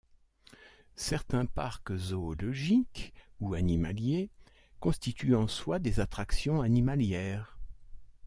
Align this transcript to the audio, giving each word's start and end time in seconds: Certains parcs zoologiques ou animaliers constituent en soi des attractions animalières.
Certains 0.95 1.45
parcs 1.45 1.95
zoologiques 1.95 3.13
ou 3.39 3.53
animaliers 3.53 4.31
constituent 4.79 5.35
en 5.35 5.47
soi 5.47 5.77
des 5.77 5.99
attractions 5.99 6.59
animalières. 6.63 7.59